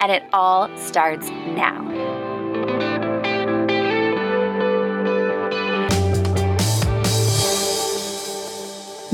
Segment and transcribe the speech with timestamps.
[0.00, 2.16] And it all starts now.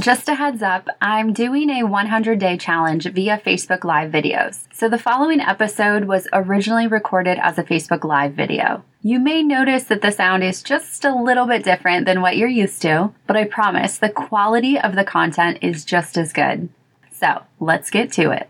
[0.03, 4.65] Just a heads up, I'm doing a 100 day challenge via Facebook Live videos.
[4.73, 8.83] So the following episode was originally recorded as a Facebook Live video.
[9.03, 12.49] You may notice that the sound is just a little bit different than what you're
[12.49, 16.69] used to, but I promise the quality of the content is just as good.
[17.13, 18.49] So let's get to it.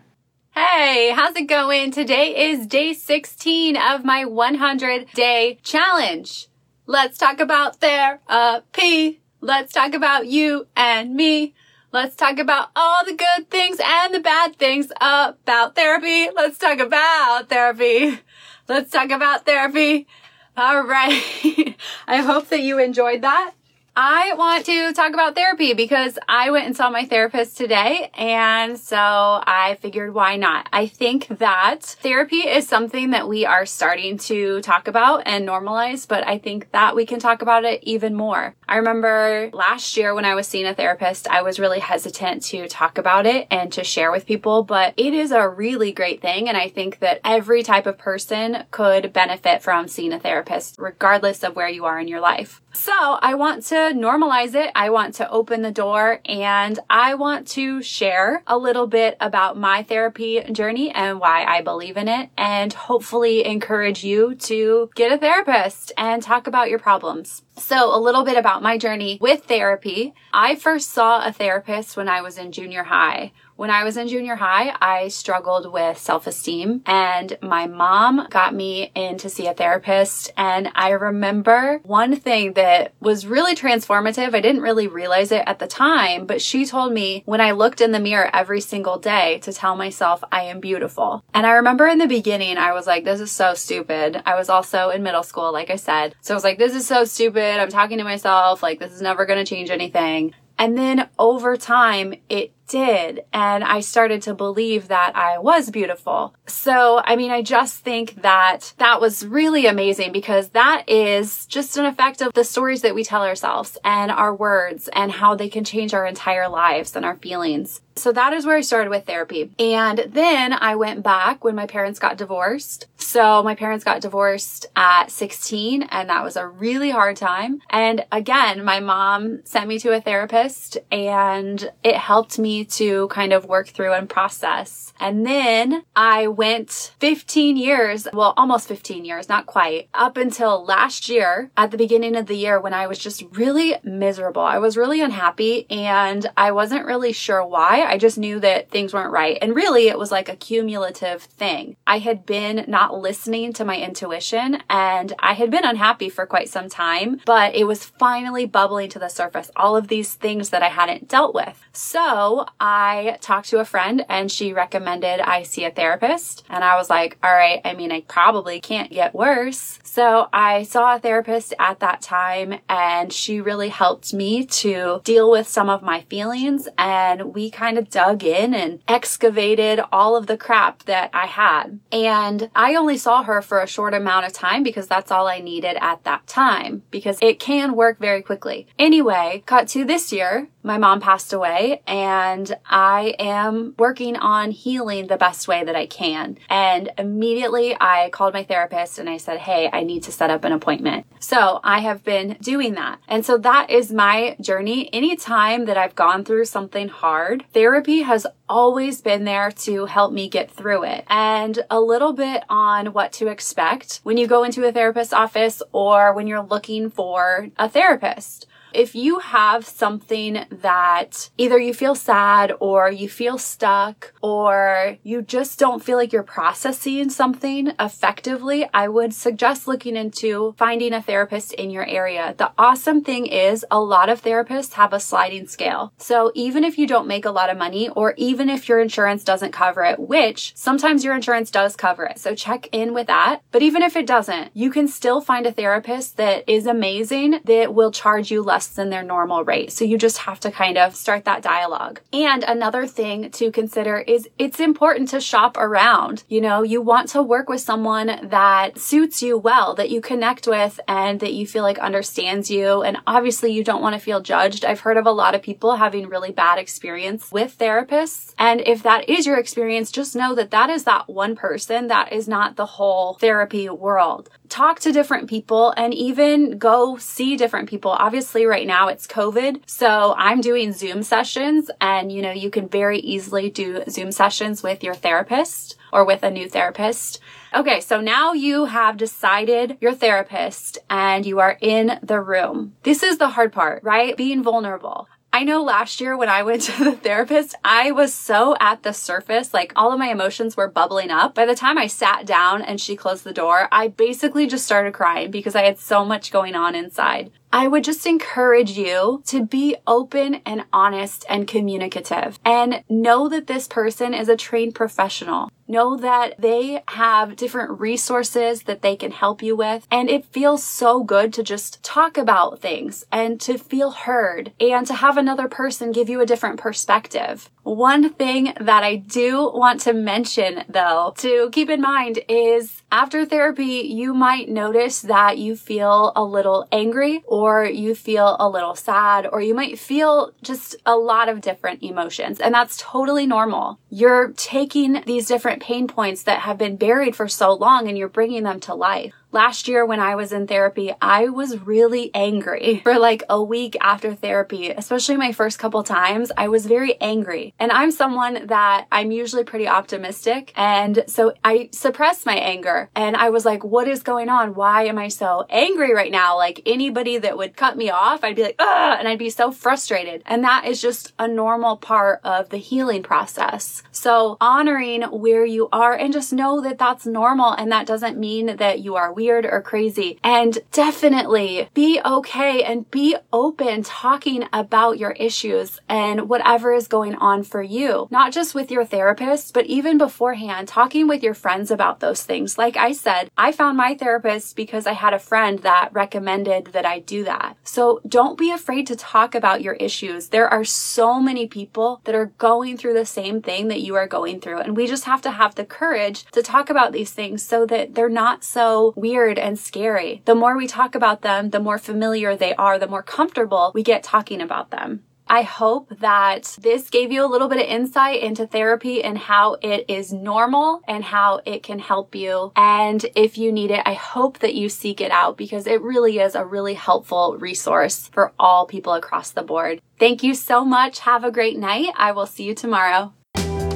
[0.54, 1.92] Hey, how's it going?
[1.92, 6.48] Today is day 16 of my 100 day challenge.
[6.84, 9.22] Let's talk about therapy.
[9.40, 11.54] Let's talk about you and me.
[11.90, 16.28] Let's talk about all the good things and the bad things about therapy.
[16.36, 18.20] Let's talk about therapy.
[18.68, 20.06] Let's talk about therapy.
[20.54, 21.76] All right.
[22.06, 23.54] I hope that you enjoyed that.
[23.94, 28.10] I want to talk about therapy because I went and saw my therapist today.
[28.14, 30.66] And so I figured why not?
[30.72, 36.08] I think that therapy is something that we are starting to talk about and normalize,
[36.08, 38.54] but I think that we can talk about it even more.
[38.72, 42.66] I remember last year when I was seeing a therapist, I was really hesitant to
[42.68, 46.48] talk about it and to share with people, but it is a really great thing.
[46.48, 51.42] And I think that every type of person could benefit from seeing a therapist, regardless
[51.42, 52.62] of where you are in your life.
[52.72, 54.72] So I want to normalize it.
[54.74, 59.58] I want to open the door and I want to share a little bit about
[59.58, 65.12] my therapy journey and why I believe in it and hopefully encourage you to get
[65.12, 67.42] a therapist and talk about your problems.
[67.56, 70.14] So, a little bit about my journey with therapy.
[70.32, 73.32] I first saw a therapist when I was in junior high.
[73.56, 78.54] When I was in junior high, I struggled with self esteem and my mom got
[78.54, 80.32] me in to see a therapist.
[80.36, 84.34] And I remember one thing that was really transformative.
[84.34, 87.80] I didn't really realize it at the time, but she told me when I looked
[87.80, 91.22] in the mirror every single day to tell myself I am beautiful.
[91.34, 94.22] And I remember in the beginning, I was like, this is so stupid.
[94.24, 96.14] I was also in middle school, like I said.
[96.20, 97.60] So I was like, this is so stupid.
[97.60, 98.62] I'm talking to myself.
[98.62, 100.34] Like, this is never going to change anything.
[100.62, 103.24] And then over time, it did.
[103.32, 106.36] And I started to believe that I was beautiful.
[106.46, 111.76] So, I mean, I just think that that was really amazing because that is just
[111.78, 115.48] an effect of the stories that we tell ourselves and our words and how they
[115.48, 117.80] can change our entire lives and our feelings.
[117.96, 119.50] So that is where I started with therapy.
[119.58, 122.86] And then I went back when my parents got divorced.
[123.02, 127.60] So my parents got divorced at 16 and that was a really hard time.
[127.68, 133.32] And again, my mom sent me to a therapist and it helped me to kind
[133.32, 134.92] of work through and process.
[135.00, 141.08] And then I went 15 years, well, almost 15 years, not quite, up until last
[141.08, 144.42] year at the beginning of the year when I was just really miserable.
[144.42, 147.82] I was really unhappy and I wasn't really sure why.
[147.82, 149.38] I just knew that things weren't right.
[149.42, 151.76] And really, it was like a cumulative thing.
[151.86, 156.48] I had been not listening to my intuition and I had been unhappy for quite
[156.48, 159.50] some time, but it was finally bubbling to the surface.
[159.56, 161.62] All of these things that I hadn't dealt with.
[161.72, 166.44] So I talked to a friend and she recommended I see a therapist.
[166.48, 169.78] And I was like, all right, I mean, I probably can't get worse.
[169.82, 175.30] So I saw a therapist at that time and she really helped me to deal
[175.30, 176.68] with some of my feelings.
[176.78, 181.80] And we kind of dug in and excavated all of the crap that I had.
[181.90, 185.38] And I only saw her for a short amount of time because that's all I
[185.38, 188.66] needed at that time because it can work very quickly.
[188.76, 195.06] Anyway, cut to this year, my mom passed away and I am working on healing
[195.06, 196.38] the best way that I can.
[196.48, 200.44] And immediately I called my therapist and I said, Hey, I need to set up
[200.44, 201.06] an appointment.
[201.18, 203.00] So I have been doing that.
[203.08, 204.92] And so that is my journey.
[204.92, 210.28] Anytime that I've gone through something hard, therapy has always been there to help me
[210.28, 211.04] get through it.
[211.08, 215.62] And a little bit on what to expect when you go into a therapist's office
[215.72, 218.46] or when you're looking for a therapist.
[218.74, 225.22] If you have something that either you feel sad or you feel stuck or you
[225.22, 231.02] just don't feel like you're processing something effectively, I would suggest looking into finding a
[231.02, 232.34] therapist in your area.
[232.36, 235.92] The awesome thing is a lot of therapists have a sliding scale.
[235.98, 239.24] So even if you don't make a lot of money or even if your insurance
[239.24, 242.18] doesn't cover it, which sometimes your insurance does cover it.
[242.18, 243.42] So check in with that.
[243.50, 247.74] But even if it doesn't, you can still find a therapist that is amazing that
[247.74, 249.72] will charge you than their normal rate.
[249.72, 252.00] So you just have to kind of start that dialogue.
[252.12, 256.24] And another thing to consider is it's important to shop around.
[256.28, 260.46] You know, you want to work with someone that suits you well, that you connect
[260.46, 262.82] with and that you feel like understands you.
[262.82, 264.64] And obviously you don't want to feel judged.
[264.64, 268.34] I've heard of a lot of people having really bad experience with therapists.
[268.38, 271.88] And if that is your experience, just know that that is that one person.
[271.88, 274.28] That is not the whole therapy world.
[274.52, 277.92] Talk to different people and even go see different people.
[277.92, 279.62] Obviously right now it's COVID.
[279.64, 284.62] So I'm doing Zoom sessions and you know, you can very easily do Zoom sessions
[284.62, 287.18] with your therapist or with a new therapist.
[287.54, 292.74] Okay, so now you have decided your therapist and you are in the room.
[292.82, 294.14] This is the hard part, right?
[294.18, 295.08] Being vulnerable.
[295.34, 298.92] I know last year when I went to the therapist, I was so at the
[298.92, 301.34] surface, like all of my emotions were bubbling up.
[301.34, 304.92] By the time I sat down and she closed the door, I basically just started
[304.92, 307.30] crying because I had so much going on inside.
[307.50, 313.46] I would just encourage you to be open and honest and communicative and know that
[313.46, 315.50] this person is a trained professional.
[315.72, 319.86] Know that they have different resources that they can help you with.
[319.90, 324.86] And it feels so good to just talk about things and to feel heard and
[324.86, 327.48] to have another person give you a different perspective.
[327.62, 333.24] One thing that I do want to mention though, to keep in mind is after
[333.24, 338.74] therapy, you might notice that you feel a little angry or you feel a little
[338.74, 342.40] sad or you might feel just a lot of different emotions.
[342.40, 343.78] And that's totally normal.
[343.88, 348.08] You're taking these different pain points that have been buried for so long and you're
[348.08, 349.14] bringing them to life.
[349.34, 353.78] Last year when I was in therapy, I was really angry for like a week
[353.80, 356.30] after therapy, especially my first couple times.
[356.36, 357.54] I was very angry.
[357.58, 360.52] And I'm someone that I'm usually pretty optimistic.
[360.54, 364.54] And so I suppressed my anger and I was like, what is going on?
[364.54, 366.36] Why am I so angry right now?
[366.36, 369.50] Like anybody that would cut me off, I'd be like, ugh, and I'd be so
[369.50, 370.22] frustrated.
[370.26, 373.82] And that is just a normal part of the healing process.
[373.92, 378.56] So honoring where you are and just know that that's normal and that doesn't mean
[378.56, 380.18] that you are weak weird or crazy.
[380.24, 387.14] And definitely be okay and be open talking about your issues and whatever is going
[387.14, 391.70] on for you, not just with your therapist, but even beforehand, talking with your friends
[391.70, 392.58] about those things.
[392.58, 396.84] Like I said, I found my therapist because I had a friend that recommended that
[396.84, 397.56] I do that.
[397.62, 400.30] So don't be afraid to talk about your issues.
[400.30, 404.08] There are so many people that are going through the same thing that you are
[404.08, 404.58] going through.
[404.58, 407.94] And we just have to have the courage to talk about these things so that
[407.94, 410.22] they're not so weird weird and scary.
[410.24, 413.82] The more we talk about them, the more familiar they are, the more comfortable we
[413.82, 415.02] get talking about them.
[415.26, 419.56] I hope that this gave you a little bit of insight into therapy and how
[419.62, 422.52] it is normal and how it can help you.
[422.56, 426.18] And if you need it, I hope that you seek it out because it really
[426.18, 429.80] is a really helpful resource for all people across the board.
[429.98, 431.00] Thank you so much.
[431.00, 431.90] Have a great night.
[431.96, 433.12] I will see you tomorrow.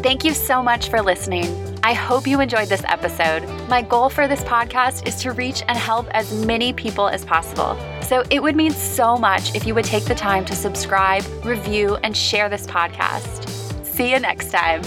[0.03, 1.66] Thank you so much for listening.
[1.87, 3.49] I hope you enjoyed this episode.
[3.69, 7.79] My goal for this podcast is to reach and help as many people as possible.
[8.03, 11.97] So it would mean so much if you would take the time to subscribe, review,
[12.03, 13.49] and share this podcast.
[13.85, 14.83] See you next time.